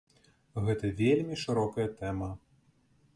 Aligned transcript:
Гэта 0.69 0.89
вельмі 1.01 1.37
шырокая 1.43 1.85
тэма. 1.99 2.31